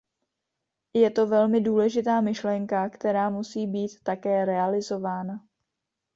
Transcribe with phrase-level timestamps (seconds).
[0.93, 5.39] Je to velmi důležitá myšlenka, která musí být také realizována.